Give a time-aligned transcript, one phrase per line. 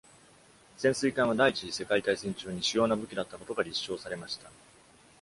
[0.79, 4.49] 潜水艦は、第一次世界大戦中に主要な武器だったことが立証されました。